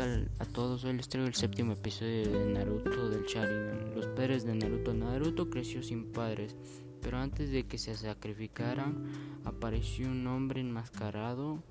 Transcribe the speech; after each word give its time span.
amigos, 0.00 0.84
hoy 0.84 0.94
les 0.94 1.08
traigo 1.08 1.28
el 1.28 1.34
séptimo 1.34 1.72
episodio 1.72 2.28
de 2.28 2.52
Naruto 2.52 3.10
del 3.10 3.24
Sharingan. 3.24 3.94
Los 3.94 4.06
padres 4.08 4.44
de 4.44 4.54
Naruto. 4.54 4.92
Naruto 4.92 5.48
creció 5.50 5.82
sin 5.82 6.06
padres, 6.06 6.56
pero 7.00 7.18
antes 7.18 7.50
de 7.50 7.64
que 7.64 7.78
se 7.78 7.94
sacrificaran, 7.94 9.04
apareció 9.44 10.08
un 10.08 10.26
hombre 10.26 10.60
enmascarado 10.60 11.62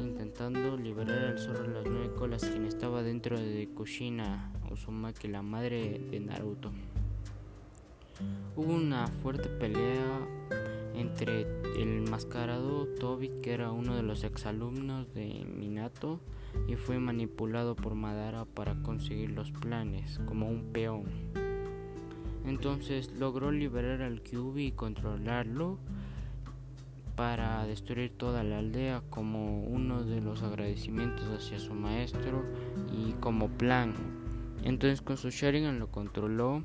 intentando 0.00 0.76
liberar 0.76 1.24
al 1.24 1.38
zorro 1.38 1.62
de 1.62 1.74
las 1.74 1.86
nueve 1.86 2.14
colas, 2.14 2.44
quien 2.44 2.66
estaba 2.66 3.02
dentro 3.02 3.38
de 3.38 3.68
Kushina 3.74 4.52
Uzumaki, 4.70 5.28
la 5.28 5.42
madre 5.42 5.98
de 6.10 6.20
Naruto. 6.20 6.72
Hubo 8.54 8.74
una 8.74 9.06
fuerte 9.06 9.48
pelea 9.48 10.26
entre 10.96 11.42
el 11.80 12.08
mascarado 12.10 12.86
Tobi, 12.98 13.28
que 13.42 13.52
era 13.52 13.70
uno 13.70 13.94
de 13.96 14.02
los 14.02 14.24
exalumnos 14.24 15.12
de 15.14 15.44
Minato, 15.44 16.20
y 16.66 16.76
fue 16.76 16.98
manipulado 16.98 17.76
por 17.76 17.94
Madara 17.94 18.44
para 18.44 18.82
conseguir 18.82 19.30
los 19.30 19.50
planes, 19.52 20.20
como 20.26 20.48
un 20.48 20.72
peón. 20.72 21.04
Entonces 22.46 23.12
logró 23.12 23.50
liberar 23.50 24.02
al 24.02 24.22
Kyubi 24.22 24.66
y 24.66 24.72
controlarlo 24.72 25.78
para 27.16 27.66
destruir 27.66 28.12
toda 28.16 28.44
la 28.44 28.58
aldea 28.58 29.02
como 29.10 29.62
uno 29.64 30.04
de 30.04 30.20
los 30.20 30.42
agradecimientos 30.42 31.26
hacia 31.28 31.58
su 31.58 31.74
maestro 31.74 32.44
y 32.92 33.12
como 33.14 33.48
plan. 33.48 33.94
Entonces 34.62 35.00
con 35.00 35.16
su 35.16 35.30
Sharingan 35.30 35.78
lo 35.78 35.90
controló 35.90 36.62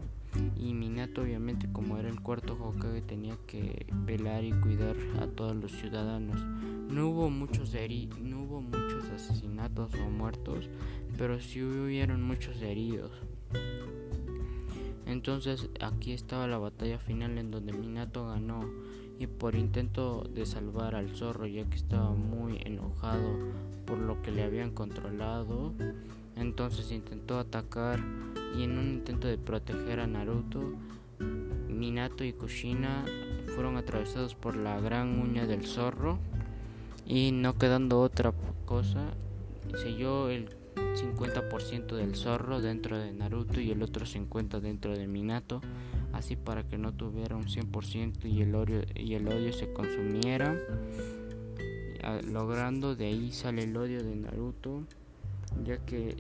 y 0.56 0.74
Minato 0.74 1.22
obviamente 1.22 1.72
como 1.72 1.98
era 1.98 2.10
el 2.10 2.22
cuarto 2.22 2.54
Hokage 2.54 3.02
tenía 3.02 3.38
que 3.48 3.86
velar 4.06 4.44
y 4.44 4.52
cuidar 4.52 4.96
a 5.22 5.28
todos 5.28 5.56
los 5.56 5.72
ciudadanos. 5.72 6.42
No 6.90 7.10
hubo 7.10 7.30
muchos 7.30 7.74
no 8.22 8.44
hubo 8.44 8.62
muchos 8.62 9.10
asesinatos 9.10 9.94
o 9.96 10.10
muertos, 10.10 10.70
pero 11.18 11.40
sí 11.40 11.64
hubieron 11.64 12.24
muchos 12.24 12.62
heridos. 12.62 13.12
Entonces 15.06 15.70
aquí 15.82 16.14
estaba 16.14 16.48
la 16.48 16.58
batalla 16.58 16.98
final 16.98 17.38
en 17.38 17.52
donde 17.52 17.74
Minato 17.74 18.28
ganó 18.28 18.62
y 19.20 19.28
por 19.28 19.56
intento 19.56 20.24
de 20.34 20.46
salvar 20.46 20.96
al 20.96 21.16
zorro 21.16 21.46
ya 21.46 21.66
que 21.66 21.76
estaba 21.76 22.12
muy 22.12 22.60
enojado 22.66 23.38
por 23.86 24.00
lo 24.00 24.22
que 24.22 24.32
le 24.32 24.44
habían 24.44 24.72
controlado, 24.72 25.74
entonces 26.36 26.92
intentó 26.92 27.38
atacar 27.38 28.00
y 28.58 28.64
en 28.64 28.78
un 28.78 28.90
intento 28.90 29.28
de 29.28 29.38
proteger 29.38 30.00
a 30.00 30.08
Naruto, 30.08 30.74
Minato 31.68 32.24
y 32.24 32.34
Kushina 32.34 33.06
fueron 33.56 33.78
atravesados 33.78 34.36
por 34.36 34.56
la 34.56 34.80
gran 34.80 35.20
uña 35.20 35.46
del 35.46 35.66
zorro 35.66 36.20
y 37.06 37.32
no 37.32 37.58
quedando 37.58 38.00
otra 38.02 38.34
cosa, 38.66 39.14
selló 39.82 40.30
el 40.30 40.50
50% 40.76 41.96
del 41.96 42.16
zorro 42.16 42.62
dentro 42.62 42.98
de 42.98 43.12
Naruto 43.12 43.60
y 43.60 43.72
el 43.72 43.82
otro 43.82 44.06
50% 44.06 44.60
dentro 44.60 44.98
de 44.98 45.08
Minato, 45.08 45.62
así 46.14 46.36
para 46.36 46.64
que 46.64 46.78
no 46.78 46.94
tuviera 46.94 47.36
un 47.36 47.46
100% 47.46 48.26
y 48.26 48.42
el 48.42 48.56
odio, 48.56 48.82
y 48.96 49.16
el 49.16 49.28
odio 49.28 49.54
se 49.54 49.72
consumiera, 49.74 50.58
logrando 52.32 52.96
de 52.96 53.06
ahí 53.08 53.32
sale 53.32 53.64
el 53.64 53.76
odio 53.76 54.04
de 54.04 54.16
Naruto, 54.16 54.84
ya 55.64 55.78
que 55.86 56.16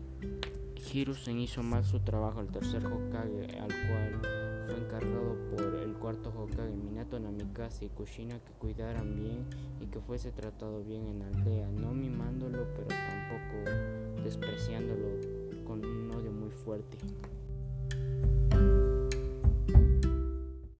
Hiruzen 0.93 1.39
hizo 1.39 1.63
mal 1.63 1.85
su 1.85 1.99
trabajo, 1.99 2.41
el 2.41 2.47
tercer 2.47 2.85
Hokage, 2.85 3.59
al 3.59 3.69
cual 3.87 4.65
fue 4.65 4.77
encargado 4.77 5.37
por 5.49 5.75
el 5.75 5.93
cuarto 5.93 6.29
Hokage 6.29 6.75
Minato 6.75 7.19
Namikaze 7.19 7.85
y 7.85 7.89
Kushina 7.89 8.39
que 8.39 8.51
cuidaran 8.53 9.15
bien 9.15 9.45
y 9.79 9.85
que 9.85 9.99
fuese 9.99 10.31
tratado 10.31 10.83
bien 10.83 11.05
en 11.07 11.19
la 11.19 11.27
aldea, 11.27 11.67
no 11.71 11.93
mimándolo 11.93 12.67
pero 12.75 12.87
tampoco 12.87 14.23
despreciándolo 14.23 15.63
con 15.65 15.85
un 15.85 16.11
odio 16.11 16.31
muy 16.31 16.49
fuerte. 16.49 16.97